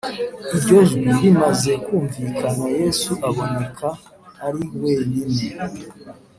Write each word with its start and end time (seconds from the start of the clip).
Iryo 0.55 0.77
jwi 0.89 1.07
rimaze 1.19 1.71
kumvikana 1.85 2.65
yesu 2.79 3.11
aboneka 3.27 3.87
ari 4.47 4.63
wenyine 4.81 5.45